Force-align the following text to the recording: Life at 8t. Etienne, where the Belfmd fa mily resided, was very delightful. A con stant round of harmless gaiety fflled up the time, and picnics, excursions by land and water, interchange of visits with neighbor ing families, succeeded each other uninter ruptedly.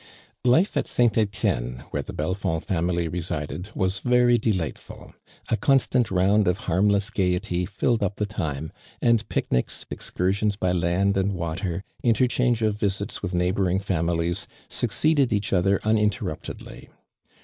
Life 0.43 0.75
at 0.77 0.85
8t. 0.85 1.15
Etienne, 1.15 1.83
where 1.91 2.01
the 2.01 2.11
Belfmd 2.11 2.63
fa 2.63 2.73
mily 2.81 3.07
resided, 3.07 3.69
was 3.75 3.99
very 3.99 4.39
delightful. 4.39 5.13
A 5.51 5.57
con 5.57 5.77
stant 5.77 6.09
round 6.09 6.47
of 6.47 6.57
harmless 6.65 7.11
gaiety 7.11 7.67
fflled 7.67 8.01
up 8.01 8.15
the 8.15 8.25
time, 8.25 8.71
and 8.99 9.29
picnics, 9.29 9.85
excursions 9.91 10.55
by 10.55 10.71
land 10.71 11.17
and 11.17 11.35
water, 11.35 11.83
interchange 12.01 12.63
of 12.63 12.79
visits 12.79 13.21
with 13.21 13.35
neighbor 13.35 13.69
ing 13.69 13.77
families, 13.77 14.47
succeeded 14.67 15.31
each 15.31 15.53
other 15.53 15.77
uninter 15.83 16.21
ruptedly. 16.23 16.89